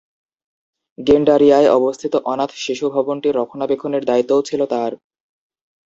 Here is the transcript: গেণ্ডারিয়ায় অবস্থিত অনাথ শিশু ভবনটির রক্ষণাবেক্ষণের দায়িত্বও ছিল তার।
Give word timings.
গেণ্ডারিয়ায় 0.97 1.69
অবস্থিত 1.71 2.13
অনাথ 2.25 2.51
শিশু 2.57 2.85
ভবনটির 2.89 3.37
রক্ষণাবেক্ষণের 3.39 4.03
দায়িত্বও 4.05 4.47
ছিল 4.49 4.61
তার। 4.65 4.91